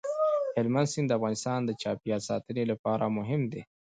[0.57, 3.61] هلمند سیند د افغانستان د چاپیریال ساتنې لپاره مهم دی.